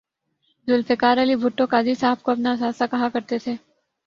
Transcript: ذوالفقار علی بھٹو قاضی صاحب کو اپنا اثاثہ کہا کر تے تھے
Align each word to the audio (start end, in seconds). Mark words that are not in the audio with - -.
ذوالفقار 0.67 1.21
علی 1.21 1.35
بھٹو 1.35 1.65
قاضی 1.71 1.93
صاحب 1.95 2.21
کو 2.23 2.31
اپنا 2.31 2.51
اثاثہ 2.51 2.83
کہا 2.91 3.09
کر 3.13 3.21
تے 3.29 3.37
تھے 3.37 3.55